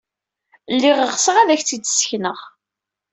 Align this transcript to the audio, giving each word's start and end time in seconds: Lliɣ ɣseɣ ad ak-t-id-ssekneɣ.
Lliɣ 0.75 0.99
ɣseɣ 1.13 1.35
ad 1.39 1.49
ak-t-id-ssekneɣ. 1.55 2.39